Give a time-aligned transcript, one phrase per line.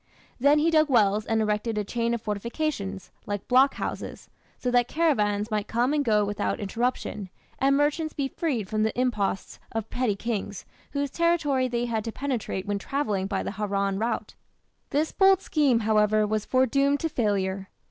[0.39, 4.87] Then he dug wells and erected a chain of fortifications, like "block houses", so that
[4.87, 9.91] caravans might come and go without interruption, and merchants be freed from the imposts of
[9.91, 14.33] petty kings whose territory they had to penetrate when travelling by the Haran route.
[14.89, 17.69] This bold scheme, however, was foredoomed to failure.